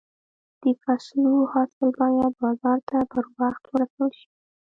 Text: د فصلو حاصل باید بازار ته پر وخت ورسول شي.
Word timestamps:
د 0.61 0.63
فصلو 0.81 1.33
حاصل 1.53 1.89
باید 2.01 2.31
بازار 2.41 2.77
ته 2.89 2.97
پر 3.11 3.25
وخت 3.39 3.63
ورسول 3.73 4.11
شي. 4.19 4.27